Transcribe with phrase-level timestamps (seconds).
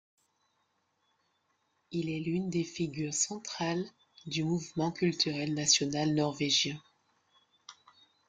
[1.91, 3.85] Il est l'une des figures centrales
[4.25, 6.81] du mouvement culturel national norvégien.